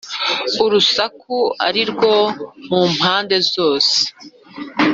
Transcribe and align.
urusaku 0.65 1.37
ari 1.67 1.81
rwose 1.91 2.39
mu 2.69 2.81
mpande 2.95 3.37
zose, 3.53 3.97